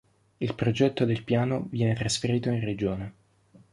Il 0.39 0.55
progetto 0.55 1.05
del 1.05 1.23
Piano 1.23 1.67
viene 1.69 1.93
trasferito 1.93 2.49
in 2.49 2.59
Regione. 2.61 3.13